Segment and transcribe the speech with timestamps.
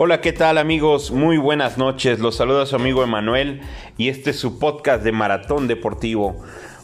[0.00, 1.10] Hola, ¿qué tal amigos?
[1.10, 2.20] Muy buenas noches.
[2.20, 3.62] Los saluda su amigo Emanuel
[3.96, 6.36] y este es su podcast de Maratón Deportivo.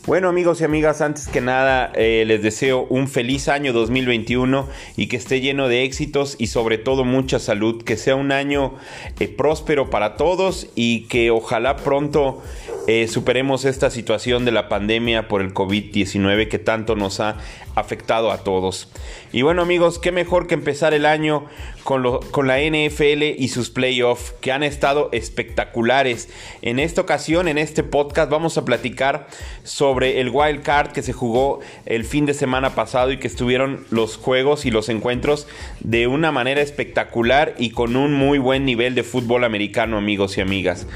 [0.04, 5.06] Bueno amigos y amigas, antes que nada eh, les deseo un feliz año 2021 y
[5.06, 8.74] que esté lleno de éxitos y sobre todo mucha salud, que sea un año
[9.20, 12.42] eh, próspero para todos y que ojalá pronto
[12.86, 17.38] eh, superemos esta situación de la pandemia por el COVID-19 que tanto nos ha
[17.74, 18.90] afectado a todos.
[19.32, 21.46] Y bueno amigos, qué mejor que empezar el año
[21.82, 26.28] con, con la NFL y sus playoffs que han estado espectaculares.
[26.62, 29.28] En esta ocasión, en este podcast, vamos a platicar
[29.62, 33.86] sobre el wild card que se jugó el fin de semana pasado y que estuvieron
[33.90, 35.46] los juegos y los encuentros
[35.80, 40.42] de una manera espectacalar y con un muy buen nivel de fútbol americano amigos y
[40.42, 40.86] amigas.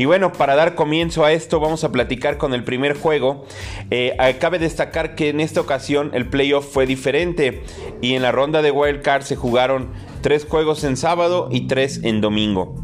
[0.00, 3.44] Y bueno, para dar comienzo a esto vamos a platicar con el primer juego.
[3.90, 7.64] Eh, cabe destacar que en esta ocasión el playoff fue diferente
[8.00, 9.90] y en la ronda de wild card se jugaron
[10.22, 12.82] tres juegos en sábado y tres en domingo.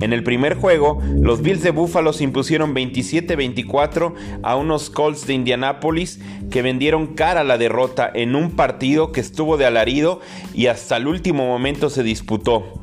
[0.00, 5.34] En el primer juego, los Bills de Buffalo se impusieron 27-24 a unos Colts de
[5.34, 6.20] Indianápolis
[6.52, 10.20] que vendieron cara a la derrota en un partido que estuvo de alarido
[10.54, 12.80] y hasta el último momento se disputó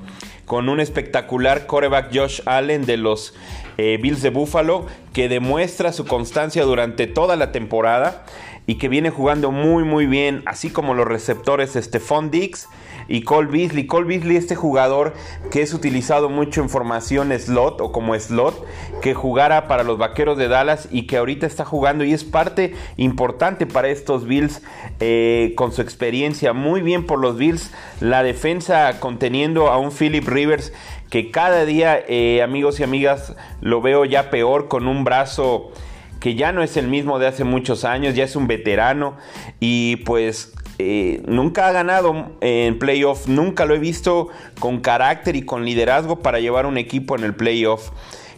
[0.49, 3.35] con un espectacular coreback Josh Allen de los
[3.79, 8.25] eh, Bills de Buffalo que demuestra su constancia durante toda la temporada
[8.67, 12.67] y que viene jugando muy muy bien, así como los receptores Stephon Diggs
[13.09, 13.87] y Cole Beasley.
[13.87, 15.13] Cole Beasley, este jugador
[15.51, 18.65] que es utilizado mucho en formación slot o como slot,
[19.01, 22.75] que jugara para los Vaqueros de Dallas y que ahorita está jugando y es parte
[22.95, 24.61] importante para estos Bills
[24.99, 26.53] eh, con su experiencia.
[26.53, 30.71] Muy bien por los Bills, la defensa conteniendo a un Philip Rivers
[31.09, 35.71] que cada día, eh, amigos y amigas, lo veo ya peor con un brazo
[36.19, 39.15] que ya no es el mismo de hace muchos años, ya es un veterano
[39.59, 45.41] y pues eh, nunca ha ganado en playoff, nunca lo he visto con carácter y
[45.41, 47.89] con liderazgo para llevar un equipo en el playoff.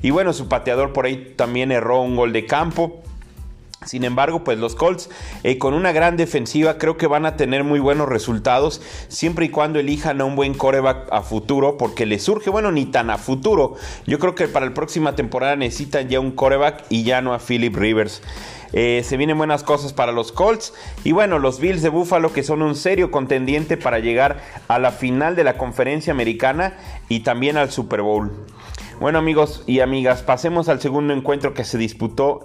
[0.01, 3.03] Y bueno, su pateador por ahí también erró un gol de campo.
[3.85, 5.09] Sin embargo, pues los Colts
[5.43, 9.49] eh, con una gran defensiva creo que van a tener muy buenos resultados siempre y
[9.49, 13.17] cuando elijan a un buen coreback a futuro porque le surge, bueno, ni tan a
[13.17, 13.75] futuro.
[14.05, 17.39] Yo creo que para la próxima temporada necesitan ya un coreback y ya no a
[17.39, 18.21] Philip Rivers.
[18.73, 20.73] Eh, se vienen buenas cosas para los Colts.
[21.03, 24.91] Y bueno, los Bills de Buffalo que son un serio contendiente para llegar a la
[24.91, 26.77] final de la conferencia americana
[27.09, 28.31] y también al Super Bowl.
[28.99, 32.41] Bueno amigos y amigas, pasemos al segundo encuentro que se disputó.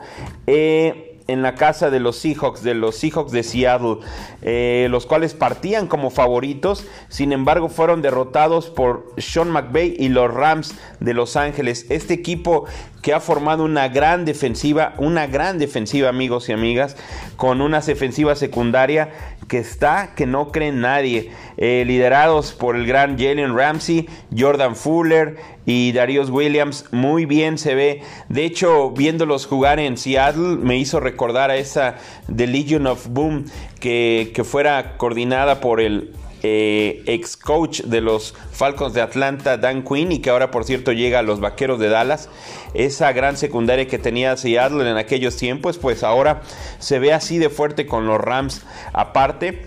[0.47, 3.98] Eh, en la casa de los Seahawks, de los Seahawks de Seattle,
[4.42, 10.32] eh, los cuales partían como favoritos, sin embargo fueron derrotados por Sean McVay y los
[10.32, 11.87] Rams de Los Ángeles.
[11.88, 12.66] Este equipo
[13.03, 16.97] que ha formado una gran defensiva, una gran defensiva amigos y amigas,
[17.37, 19.10] con una defensiva secundaria
[19.48, 25.37] que está, que no cree nadie, eh, liderados por el gran Jalen Ramsey, Jordan Fuller
[25.66, 31.00] y Darius Williams, muy bien se ve, de hecho viéndolos jugar en Seattle me hizo
[31.00, 31.97] recordar a esa
[32.34, 33.44] The Legion of Boom
[33.81, 36.12] que, que fuera coordinada por el
[36.49, 40.93] eh, ex coach de los Falcons de Atlanta, Dan Quinn, y que ahora por cierto
[40.93, 42.28] llega a los Vaqueros de Dallas.
[42.72, 46.43] Esa gran secundaria que tenía Seattle en aquellos tiempos, pues ahora
[46.78, 48.62] se ve así de fuerte con los Rams
[48.93, 49.62] aparte.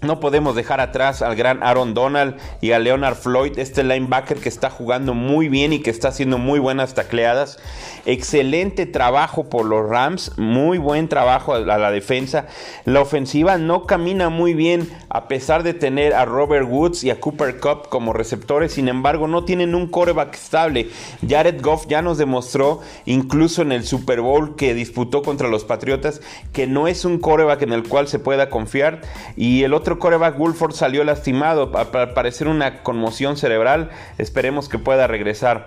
[0.00, 4.48] No podemos dejar atrás al gran Aaron Donald y a Leonard Floyd, este linebacker que
[4.48, 7.58] está jugando muy bien y que está haciendo muy buenas tacleadas.
[8.06, 12.46] Excelente trabajo por los Rams, muy buen trabajo a la defensa.
[12.84, 17.18] La ofensiva no camina muy bien a pesar de tener a Robert Woods y a
[17.18, 20.90] Cooper Cup como receptores, sin embargo no tienen un coreback estable.
[21.28, 26.20] Jared Goff ya nos demostró, incluso en el Super Bowl que disputó contra los Patriotas,
[26.52, 29.00] que no es un coreback en el cual se pueda confiar.
[29.36, 33.88] Y el otro otro coreback Wolford salió lastimado, al parecer una conmoción cerebral.
[34.18, 35.64] Esperemos que pueda regresar.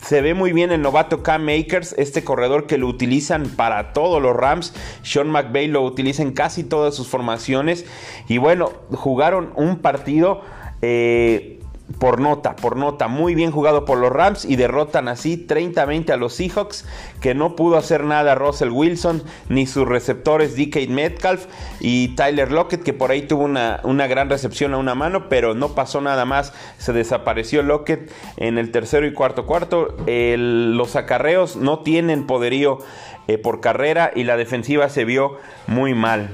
[0.00, 4.22] Se ve muy bien el novato Cam Makers, este corredor que lo utilizan para todos
[4.22, 4.74] los Rams.
[5.02, 7.84] Sean McVay lo utiliza en casi todas sus formaciones.
[8.28, 10.42] Y bueno, jugaron un partido.
[10.80, 11.60] Eh,
[11.98, 16.16] por nota, por nota, muy bien jugado por los Rams y derrotan así 30-20 a
[16.16, 16.84] los Seahawks,
[17.20, 21.46] que no pudo hacer nada Russell Wilson ni sus receptores DK Metcalf
[21.80, 25.54] y Tyler Lockett, que por ahí tuvo una, una, gran recepción a una mano, pero
[25.54, 29.96] no pasó nada más, se desapareció Lockett en el tercero y cuarto cuarto.
[30.06, 32.78] los acarreos no tienen poderío
[33.26, 36.30] eh, por carrera y la defensiva se vio muy mal.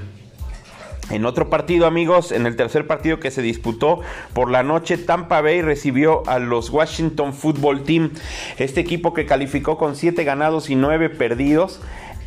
[1.09, 4.01] En otro partido, amigos, en el tercer partido que se disputó
[4.33, 8.11] por la noche, Tampa Bay recibió a los Washington Football Team,
[8.57, 11.81] este equipo que calificó con 7 ganados y 9 perdidos.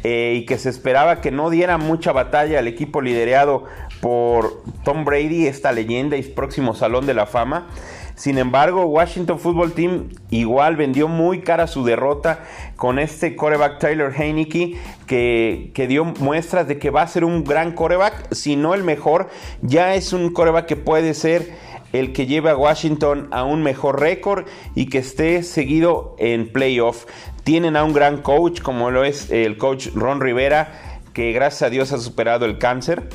[0.07, 3.65] Eh, y que se esperaba que no diera mucha batalla al equipo liderado
[4.03, 7.69] por Tom Brady, esta leyenda y próximo Salón de la Fama.
[8.17, 12.45] Sin embargo, Washington Football Team igual vendió muy cara su derrota
[12.77, 17.43] con este coreback Tyler Heineke que, que, dio muestras de que va a ser un
[17.43, 19.31] gran coreback, si no el mejor,
[19.63, 21.55] ya es un coreback que puede ser
[21.95, 27.07] el que lleve a Washington a un mejor récord y que esté seguido en playoff.
[27.45, 31.71] Tienen a un gran coach como lo es el coach Ron Rivera, que gracias a
[31.71, 33.09] Dios ha superado el cáncer.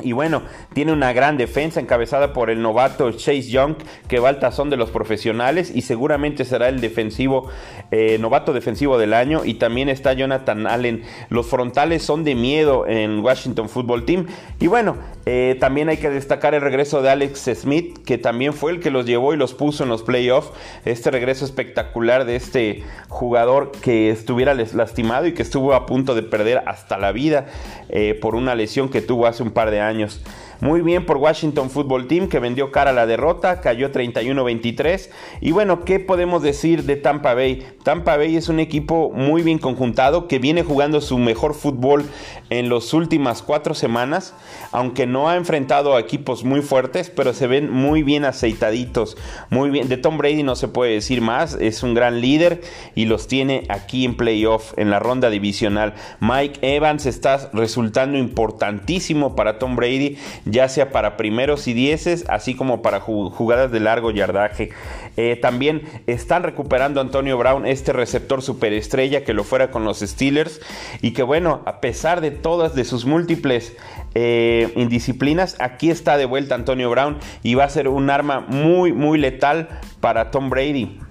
[0.00, 0.42] Y bueno,
[0.74, 3.74] tiene una gran defensa encabezada por el novato Chase Young,
[4.06, 7.48] que va al tazón de los profesionales y seguramente será el defensivo,
[7.90, 9.44] eh, novato defensivo del año.
[9.44, 11.02] Y también está Jonathan Allen.
[11.30, 14.26] Los frontales son de miedo en Washington Football Team.
[14.60, 18.70] Y bueno, eh, también hay que destacar el regreso de Alex Smith, que también fue
[18.70, 20.52] el que los llevó y los puso en los playoffs.
[20.84, 26.22] Este regreso espectacular de este jugador que estuviera lastimado y que estuvo a punto de
[26.22, 27.46] perder hasta la vida
[27.88, 30.20] eh, por una lesión que tuvo hace un par de años años.
[30.60, 35.08] Muy bien por Washington Football Team que vendió cara a la derrota, cayó 31-23.
[35.40, 37.64] Y bueno, ¿qué podemos decir de Tampa Bay?
[37.84, 42.06] Tampa Bay es un equipo muy bien conjuntado que viene jugando su mejor fútbol
[42.50, 44.34] en las últimas cuatro semanas,
[44.72, 49.16] aunque no ha enfrentado a equipos muy fuertes, pero se ven muy bien aceitaditos.
[49.50, 52.62] Muy bien, de Tom Brady no se puede decir más, es un gran líder
[52.96, 55.94] y los tiene aquí en playoff, en la ronda divisional.
[56.18, 60.16] Mike Evans está resultando importantísimo para Tom Brady
[60.50, 64.70] ya sea para primeros y dieces, así como para jugadas de largo yardaje.
[65.16, 70.60] Eh, también están recuperando Antonio Brown, este receptor superestrella que lo fuera con los Steelers
[71.02, 73.76] y que bueno, a pesar de todas de sus múltiples
[74.14, 78.92] eh, indisciplinas, aquí está de vuelta Antonio Brown y va a ser un arma muy,
[78.92, 79.68] muy letal
[80.00, 81.07] para Tom Brady.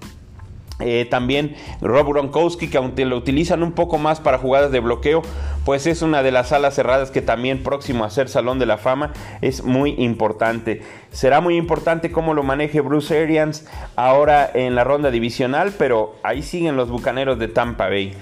[0.79, 5.23] Eh, también Rob Gronkowski, que aunque lo utilizan un poco más para jugadas de bloqueo,
[5.65, 8.77] pues es una de las alas cerradas que también próximo a ser Salón de la
[8.77, 10.83] Fama es muy importante.
[11.11, 13.65] Será muy importante cómo lo maneje Bruce Arians
[13.95, 18.13] ahora en la ronda divisional, pero ahí siguen los Bucaneros de Tampa Bay.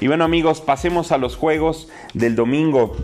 [0.00, 2.96] Y bueno amigos, pasemos a los juegos del domingo.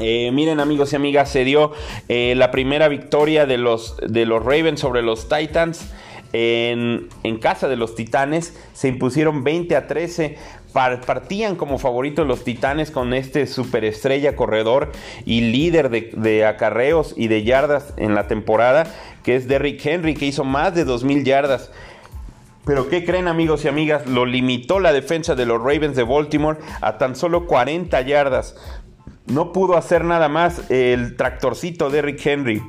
[0.00, 1.72] Eh, miren amigos y amigas, se dio
[2.08, 5.92] eh, la primera victoria de los, de los Ravens sobre los Titans.
[6.38, 10.36] En, casa de los Titanes se impusieron 20 a 13
[11.06, 14.92] partían como favoritos los Titanes con este superestrella corredor
[15.24, 18.84] y líder de, acarreos y de yardas en la temporada,
[19.22, 21.70] que es Derrick Henry, que hizo más de 2.000 yardas.
[22.66, 24.06] Pero ¿qué creen amigos y amigas?
[24.06, 28.56] Lo limitó la defensa de los Ravens de Baltimore a tan solo 40 yardas.
[29.24, 32.62] No pudo hacer nada más el tractorcito Derrick Henry.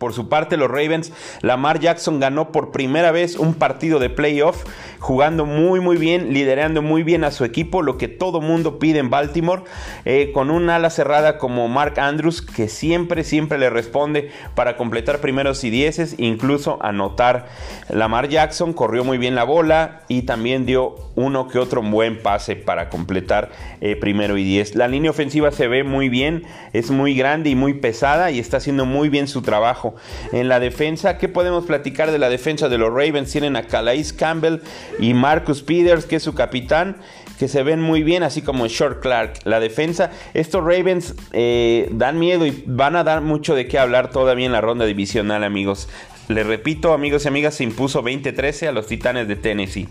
[0.00, 1.12] Por su parte, los Ravens,
[1.42, 4.64] Lamar Jackson ganó por primera vez un partido de playoff,
[4.98, 8.98] jugando muy muy bien, liderando muy bien a su equipo, lo que todo mundo pide
[8.98, 9.64] en Baltimore,
[10.06, 15.18] eh, con un ala cerrada como Mark Andrews, que siempre, siempre le responde para completar
[15.18, 17.48] primeros y dieces, incluso anotar.
[17.90, 22.56] Lamar Jackson corrió muy bien la bola y también dio uno que otro buen pase
[22.56, 23.50] para completar
[23.82, 24.74] eh, primero y diez.
[24.74, 28.56] La línea ofensiva se ve muy bien, es muy grande y muy pesada y está
[28.56, 29.89] haciendo muy bien su trabajo.
[30.32, 33.30] En la defensa, ¿qué podemos platicar de la defensa de los Ravens?
[33.30, 34.60] Tienen a Calais Campbell
[34.98, 36.96] y Marcus Peters, que es su capitán,
[37.38, 39.40] que se ven muy bien, así como Short Clark.
[39.44, 44.10] La defensa, estos Ravens eh, dan miedo y van a dar mucho de qué hablar
[44.10, 45.88] todavía en la ronda divisional, amigos.
[46.28, 49.88] Les repito, amigos y amigas, se impuso 20-13 a los Titanes de Tennessee.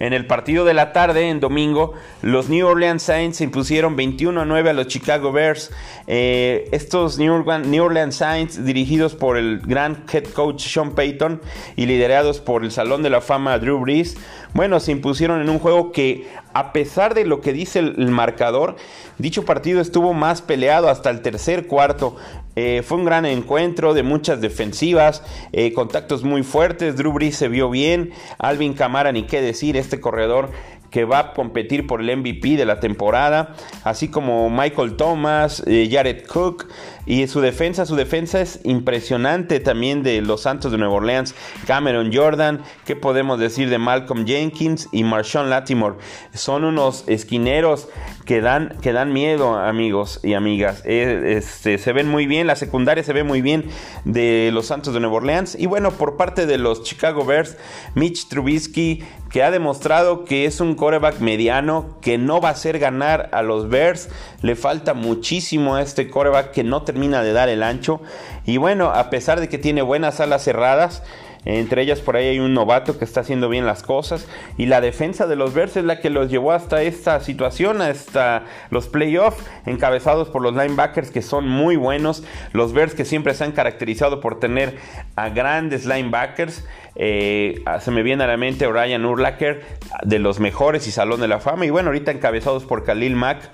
[0.00, 1.92] En el partido de la tarde, en domingo,
[2.22, 5.70] los New Orleans Saints se impusieron 21 a 9 a los Chicago Bears.
[6.06, 11.42] Eh, estos New Orleans, Saints, dirigidos por el gran head coach Sean Payton
[11.76, 14.16] y liderados por el Salón de la Fama Drew Brees,
[14.54, 18.76] bueno, se impusieron en un juego que, a pesar de lo que dice el, marcador,
[19.18, 22.16] dicho partido estuvo más peleado hasta el tercer cuarto.
[22.56, 26.96] Eh, fue un gran encuentro de muchas defensivas, eh, contactos muy fuertes.
[26.96, 28.12] Drew Brees se vio bien.
[28.38, 30.50] Alvin Camara, ni qué decir, este corredor
[30.90, 33.54] que va a competir por el MVP de la temporada,
[33.84, 36.66] así como Michael Thomas, eh, Jared Cook
[37.06, 41.34] y su defensa, su defensa es impresionante también de los Santos de Nueva Orleans,
[41.66, 45.96] Cameron Jordan, ¿qué podemos decir de Malcolm Jenkins y Marshawn Latimore?
[46.34, 47.88] Son unos esquineros
[48.24, 50.82] que dan, que dan miedo, amigos y amigas.
[50.84, 53.64] Eh, este, se ven muy bien, la secundaria se ve muy bien
[54.04, 55.56] de los Santos de Nueva Orleans.
[55.58, 57.56] Y bueno, por parte de los Chicago Bears,
[57.94, 62.78] Mitch Trubisky, que ha demostrado que es un coreback mediano, que no va a hacer
[62.78, 64.08] ganar a los Bears.
[64.42, 68.00] Le falta muchísimo a este coreback que no termina de dar el ancho.
[68.44, 71.02] Y bueno, a pesar de que tiene buenas alas cerradas,
[71.44, 74.28] Entre ellas por ahí hay un novato que está haciendo bien las cosas.
[74.58, 78.44] Y la defensa de los Bears es la que los llevó hasta esta situación, hasta
[78.70, 82.24] los playoffs, encabezados por los linebackers que son muy buenos.
[82.52, 84.76] Los Bears que siempre se han caracterizado por tener
[85.16, 86.64] a grandes linebackers.
[86.96, 89.64] Eh, se me viene a la mente Ryan Urlacher,
[90.02, 91.64] de los mejores y Salón de la Fama.
[91.64, 93.50] Y bueno, ahorita encabezados por Khalil Mack,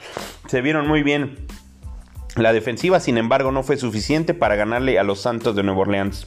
[0.49, 1.47] se vieron muy bien.
[2.37, 6.27] La defensiva, sin embargo, no fue suficiente para ganarle a los Santos de Nueva Orleans.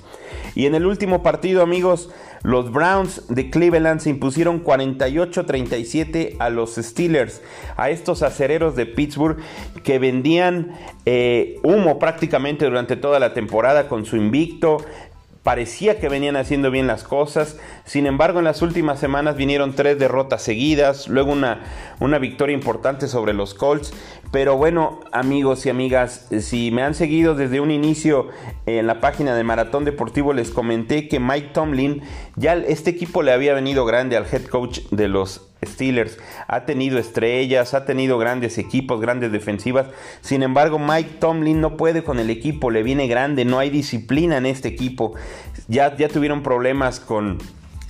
[0.55, 2.09] Y en el último partido, amigos,
[2.41, 7.43] los Browns de Cleveland se impusieron 48-37 a los Steelers,
[7.77, 9.37] a estos acereros de Pittsburgh
[9.83, 10.71] que vendían
[11.05, 14.77] eh, humo prácticamente durante toda la temporada con su invicto,
[15.43, 17.57] parecía que venían haciendo bien las cosas.
[17.85, 21.61] Sin embargo, en las últimas semanas vinieron tres derrotas seguidas, luego una,
[21.99, 23.93] una victoria importante sobre los Colts.
[24.31, 28.27] Pero bueno, amigos y amigas, si me han seguido desde un inicio
[28.67, 32.03] en la página de Maratón Deportivo, les comenté que Mike Tomlin,
[32.35, 36.19] ya este equipo le había venido grande al head coach de los Steelers.
[36.47, 39.87] Ha tenido estrellas, ha tenido grandes equipos, grandes defensivas.
[40.21, 44.37] Sin embargo, Mike Tomlin no puede con el equipo, le viene grande, no hay disciplina
[44.37, 45.15] en este equipo.
[45.67, 47.39] Ya, ya tuvieron problemas con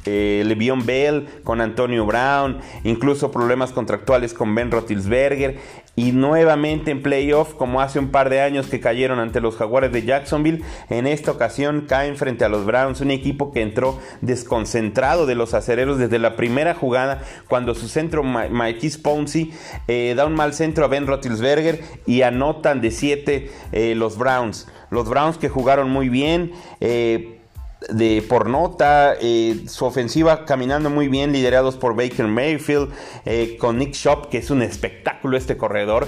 [0.09, 5.57] eh, Bell, con Antonio Brown, incluso problemas contractuales con Ben Roethlisberger
[5.95, 9.91] y nuevamente en playoff como hace un par de años que cayeron ante los Jaguares
[9.91, 15.25] de Jacksonville, en esta ocasión caen frente a los Browns, un equipo que entró desconcentrado
[15.25, 19.51] de los acereros desde la primera jugada cuando su centro Mikey Ponzi
[19.87, 24.67] eh, da un mal centro a Ben Roethlisberger y anotan de 7 eh, los Browns.
[24.89, 26.51] Los Browns que jugaron muy bien.
[26.79, 27.38] Eh,
[27.87, 32.91] de por nota, eh, su ofensiva caminando muy bien, liderados por Baker Mayfield,
[33.25, 36.07] eh, con Nick Shop, que es un espectáculo este corredor.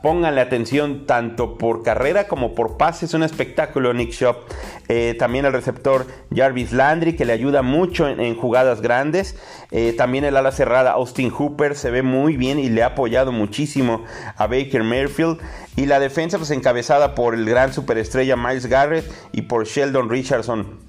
[0.00, 4.36] Pónganle atención tanto por carrera como por pase, es un espectáculo Nick Shop.
[4.86, 9.34] Eh, también el receptor Jarvis Landry, que le ayuda mucho en, jugadas grandes.
[9.96, 14.04] también el ala cerrada Austin Hooper se ve muy bien y le ha apoyado muchísimo
[14.36, 15.40] a Baker Mayfield.
[15.74, 20.87] Y la defensa pues encabezada por el gran superestrella Miles Garrett y por Sheldon Richardson.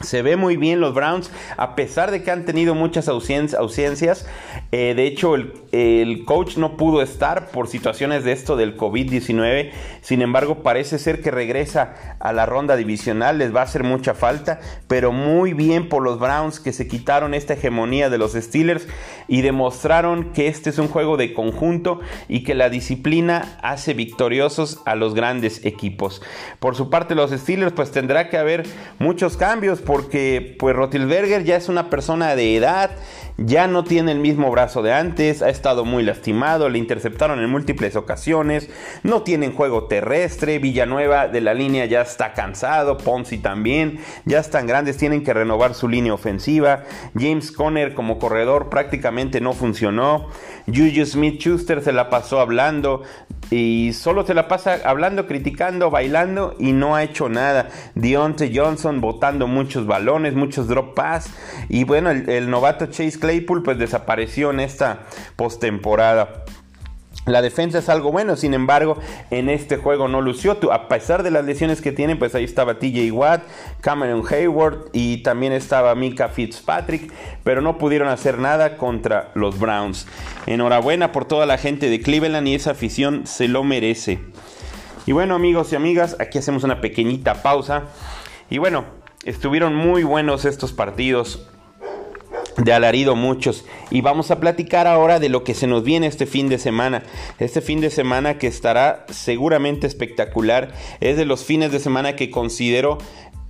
[0.00, 4.26] Se ve muy bien los Browns, a pesar de que han tenido muchas ausencias.
[4.72, 9.70] Eh, de hecho, el, coach no pudo estar por situaciones de esto del COVID-19.
[10.00, 13.38] Sin embargo, parece ser que regresa a la ronda divisional.
[13.38, 14.58] Les va a hacer mucha falta.
[14.88, 18.88] Pero muy bien por los Browns que se quitaron esta hegemonía de los Steelers
[19.28, 24.82] y demostraron que este es un juego de conjunto y que la disciplina hace victoriosos
[24.86, 26.20] a los grandes equipos.
[26.58, 28.64] Por su parte, los Steelers, pues tendrá que haber
[28.98, 32.90] muchos cambios porque pues Rotilberger ya es una persona de edad,
[33.36, 37.50] ya no tiene el mismo brazo de antes, ha estado muy lastimado, le interceptaron en
[37.50, 38.70] múltiples ocasiones,
[39.02, 44.66] no tienen juego terrestre, Villanueva de la línea ya está cansado, Ponzi también, ya están
[44.66, 46.84] grandes, tienen que renovar su línea ofensiva,
[47.18, 50.28] James Conner como corredor prácticamente no funcionó,
[50.66, 53.02] Juju Smith Schuster se la pasó hablando
[53.50, 57.68] y solo se la pasa hablando, criticando, bailando y no ha hecho nada.
[57.94, 61.30] Deontay Johnson botando muchos balones, muchos drop pass
[61.68, 65.00] y bueno, el, novato Chase Claypool pues desapareció en esta
[65.34, 66.44] postemporada.
[67.26, 68.98] La defensa es algo bueno, sin embargo,
[69.30, 70.58] en este juego no lució.
[70.72, 73.42] A pesar de las lesiones que tienen, pues ahí estaba TJ Watt,
[73.80, 77.12] Cameron Hayward y también estaba Mika Fitzpatrick,
[77.42, 80.06] pero no pudieron hacer nada contra los Browns.
[80.46, 84.20] Enhorabuena por toda la gente de Cleveland y esa afición se lo merece.
[85.06, 87.84] Y bueno, amigos y amigas, aquí hacemos una pequeñita pausa.
[88.50, 88.84] Y bueno,
[89.24, 91.46] estuvieron muy buenos estos partidos
[92.56, 96.26] de alarido muchos y vamos a platicar ahora de lo que se nos viene este
[96.26, 97.02] fin de semana.
[97.38, 102.30] Este fin de semana que estará seguramente espectacular es de los fines de semana que
[102.30, 102.98] considero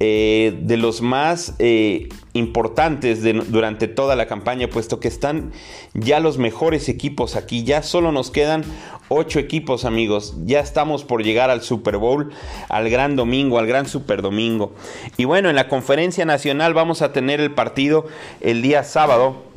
[0.07, 5.53] eh, de los más eh, importantes durante toda la campaña, puesto que están
[5.95, 7.65] ya los mejores equipos aquí.
[7.65, 8.65] Ya solo nos quedan
[9.09, 10.37] ocho equipos, amigos.
[10.45, 12.33] Ya estamos por llegar al Super Bowl,
[12.69, 14.75] al gran domingo, al gran Super Domingo.
[15.17, 18.05] Y bueno, en la conferencia nacional vamos a tener el partido
[18.43, 19.54] el día sábado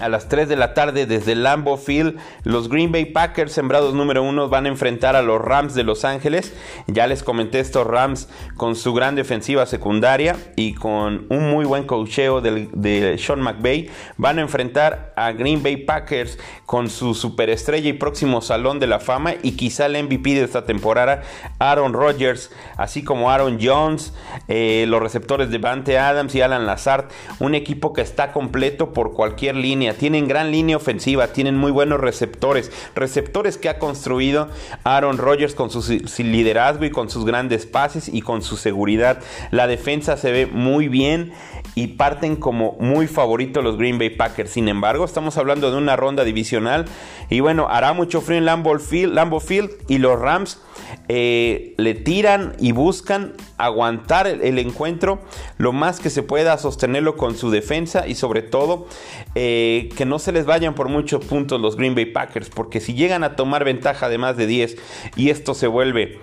[0.00, 4.22] a las 3 de la tarde desde Lambeau Field, los Green Bay Packers, sembrados número
[4.22, 6.54] uno, van a enfrentar a los Rams de Los Ángeles.
[6.86, 11.84] Ya les comenté estos Rams con su gran defensiva secundaria y con un muy buen
[11.84, 13.90] cocheo de Sean McVay.
[14.16, 19.00] Van a enfrentar a Green Bay Packers con su superestrella y próximo salón de la
[19.00, 21.22] fama y quizá el MVP de esta temporada,
[21.58, 24.12] Aaron Rodgers, así como Aaron Jones,
[24.48, 27.06] eh, los receptores de Vante Adams y Alan Lazard.
[27.40, 32.00] Un equipo que está completo por cualquier línea tienen gran línea ofensiva, tienen muy buenos
[32.00, 34.48] receptores, receptores que ha construido
[34.84, 35.80] Aaron Rodgers con su,
[36.18, 39.20] liderazgo y con sus grandes pases y con su seguridad.
[39.50, 41.32] La defensa se ve muy bien
[41.78, 44.50] y parten como muy favoritos los Green Bay Packers.
[44.50, 46.86] Sin embargo, estamos hablando de una ronda divisional
[47.30, 50.60] y bueno, hará mucho frío en Lambeau Field, Field y los Rams
[51.06, 55.20] eh, le tiran y buscan aguantar el, encuentro
[55.56, 58.88] lo más que se pueda, sostenerlo con su defensa y sobre todo
[59.36, 62.94] eh, que no se les vayan por muchos puntos los Green Bay Packers, porque si
[62.94, 64.76] llegan a tomar ventaja de más de 10
[65.14, 66.18] y esto se vuelve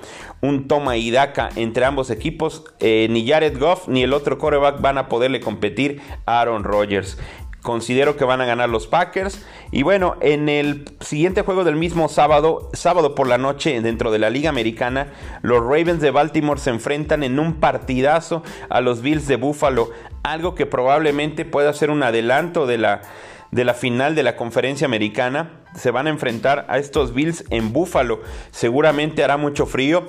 [0.46, 4.82] un toma y daca entre ambos equipos, eh, ni Jared Goff ni el otro coreback
[4.82, 7.18] van a poderle competir a Aaron Rodgers.
[7.66, 9.44] Considero que van a ganar los Packers.
[9.72, 14.20] Y bueno, en el siguiente juego del mismo sábado, sábado por la noche, dentro de
[14.20, 15.08] la Liga Americana,
[15.42, 19.90] los Ravens de Baltimore se enfrentan en un partidazo a los Bills de Buffalo.
[20.22, 23.02] Algo que probablemente pueda ser un adelanto de la,
[23.50, 25.64] de la final de la conferencia americana.
[25.74, 28.22] Se van a enfrentar a estos Bills en Buffalo.
[28.52, 30.06] Seguramente hará mucho frío.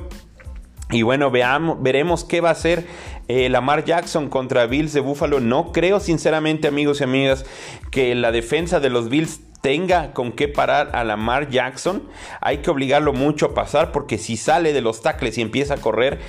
[0.91, 2.87] Y bueno, veamos, veremos qué va a hacer
[3.27, 5.41] eh, Lamar Jackson contra Bills de Buffalo.
[5.41, 7.45] No creo sinceramente amigos y amigas
[7.91, 12.05] que la defensa de los Bills tenga con qué parar a Lamar Jackson.
[12.41, 15.79] Hay que obligarlo mucho a pasar porque si sale de los tackles y empieza a
[15.79, 16.21] correr,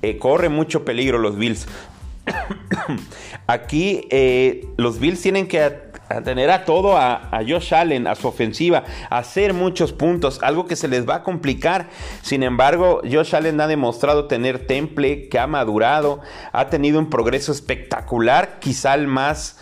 [0.00, 1.66] eh, corre mucho peligro los Bills.
[3.46, 5.60] Aquí eh, los Bills tienen que
[6.08, 10.66] a tener a todo a, Josh Allen, a su ofensiva, a hacer muchos puntos, algo
[10.66, 11.88] que se les va a complicar.
[12.22, 16.20] Sin embargo, Josh Allen ha demostrado tener temple, que ha madurado,
[16.52, 19.58] ha tenido un progreso espectacular, quizá el más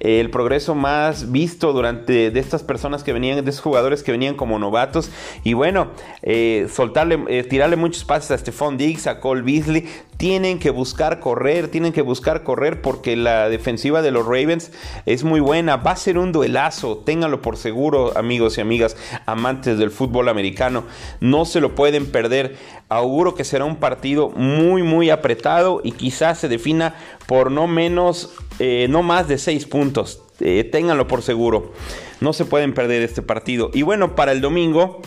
[0.00, 4.34] el progreso más visto durante de estas personas que venían, de esos jugadores que venían
[4.34, 5.10] como novatos.
[5.44, 9.88] Y bueno, eh, soltarle, eh, tirarle muchos pases a Stephon Diggs, a Cole Beasley.
[10.16, 14.72] Tienen que buscar correr, tienen que buscar correr porque la defensiva de los Ravens
[15.06, 15.76] es muy buena.
[15.76, 20.84] Va a ser un duelazo, ténganlo por seguro, amigos y amigas, amantes del fútbol americano.
[21.20, 22.56] No se lo pueden perder.
[22.88, 26.94] Auguro que será un partido muy, muy apretado y quizás se defina
[27.26, 30.20] por no menos, eh, no más de seis puntos.
[30.40, 31.72] Eh, ténganlo por seguro.
[32.20, 33.70] No se pueden perder este partido.
[33.72, 35.02] Y bueno, para el domingo,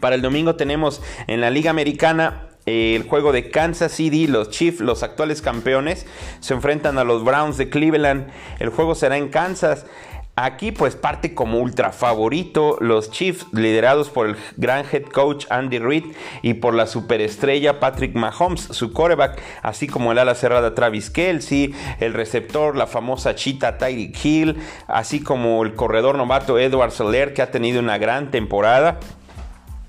[0.00, 4.80] para el domingo tenemos en la Liga Americana el juego de Kansas City, los Chiefs,
[4.80, 6.06] los actuales campeones,
[6.40, 8.28] se enfrentan a los Browns de Cleveland.
[8.58, 9.86] El juego será en Kansas.
[10.34, 15.78] Aquí pues parte como ultra favorito los Chiefs liderados por el gran head coach Andy
[15.78, 16.04] Reid
[16.40, 21.74] y por la superestrella Patrick Mahomes, su quarterback, así como el ala cerrada Travis Kelsey,
[22.00, 27.42] el receptor, la famosa chita Tyreek Hill, así como el corredor novato Edward Soler que
[27.42, 29.00] ha tenido una gran temporada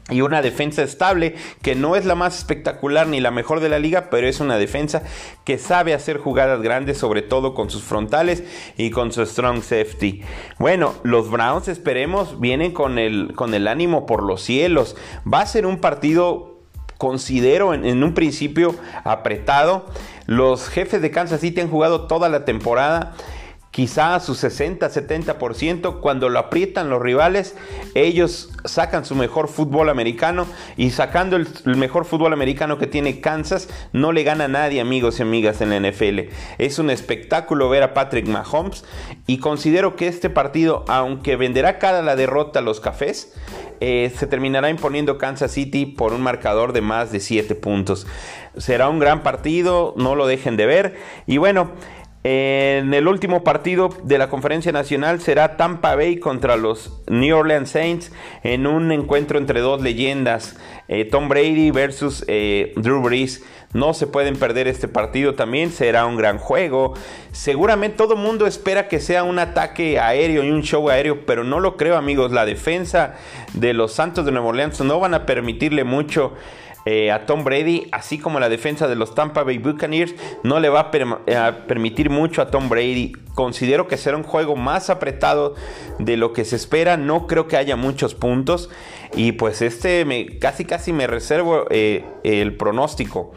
[0.09, 3.79] y una defensa estable que no es la más espectacular ni la mejor de la
[3.79, 5.03] liga, pero es una defensa
[5.45, 8.43] que sabe hacer jugadas grandes, sobre todo con sus frontales
[8.77, 10.21] y con su strong safety.
[10.59, 14.97] Bueno, los Browns esperemos vienen con el, con el ánimo por los cielos.
[15.31, 16.59] Va a ser un partido,
[16.97, 19.85] considero en, en un principio apretado.
[20.25, 23.13] Los jefes de Kansas City han jugado toda la temporada
[23.73, 27.55] quizá a su 60-70%, cuando lo aprietan los rivales,
[27.95, 30.45] ellos sacan su mejor fútbol americano
[30.77, 35.17] y sacando el, mejor fútbol americano que tiene Kansas, no le gana a nadie amigos
[35.17, 36.31] y amigas en la NFL.
[36.59, 38.86] Es un espectáculo ver a Patrick Mahomes
[39.25, 43.33] y considero que este partido, aunque venderá cada la derrota a los cafés,
[43.79, 48.05] eh, se terminará imponiendo Kansas City por un marcador de más de 7 puntos.
[48.55, 50.95] Será un gran partido, no lo dejen de ver.
[51.25, 51.71] Y bueno,
[52.25, 57.69] en el último partido de la conferencia nacional será Tampa Bay contra los New Orleans
[57.69, 60.55] Saints en un encuentro entre dos leyendas,
[60.88, 63.43] eh, Tom Brady versus eh, Drew Brees.
[63.73, 66.93] No se pueden perder este partido también, será un gran juego.
[67.33, 71.59] Seguramente todo mundo espera que sea un ataque aéreo y un show aéreo, pero no
[71.59, 72.31] lo creo amigos.
[72.31, 73.15] La defensa
[73.53, 76.33] de los Santos de Nueva Orleans no van a permitirle mucho
[76.85, 80.67] eh, a Tom Brady, así como la defensa de los Tampa Bay Buccaneers, no le
[80.69, 80.91] va a,
[81.67, 83.13] permitir mucho a Tom Brady.
[83.35, 85.55] Considero que será un juego más apretado
[85.99, 86.97] de lo que se espera.
[86.97, 88.69] No creo que haya muchos puntos.
[89.15, 93.31] Y pues este me, casi casi me reservo eh, el pronóstico.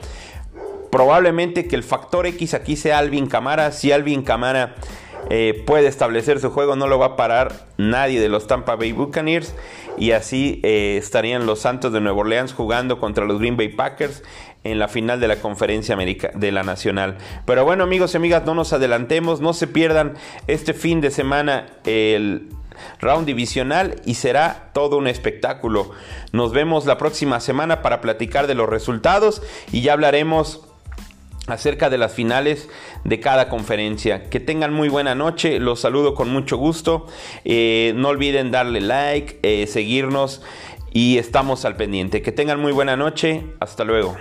[0.91, 3.71] Probablemente que el factor X aquí sea Alvin Camara.
[3.71, 4.75] Si Alvin Camara
[5.67, 9.55] puede establecer su juego, no lo va a parar nadie de los Tampa Bay Buccaneers
[9.99, 14.23] y así eh, estarían los Santos de Nueva Orleans jugando contra los Green Bay Packers
[14.65, 17.19] en la final de la conferencia América de la Nacional.
[17.45, 20.15] Pero bueno amigos y amigas, no nos adelantemos, no se pierdan
[20.47, 22.49] este fin de semana el
[23.01, 25.91] round divisional y será todo un espectáculo.
[26.33, 30.69] Nos vemos la próxima semana para platicar de los resultados y ya hablaremos
[31.47, 32.69] acerca de las finales
[33.05, 34.29] de cada conferencia.
[34.29, 37.07] Que tengan muy buena noche, los saludo con mucho gusto.
[37.45, 40.43] Eh, no olviden darle like, eh, seguirnos
[40.93, 42.23] y estamos al pendiente.
[42.23, 44.17] Que tengan muy buena noche, hasta luego.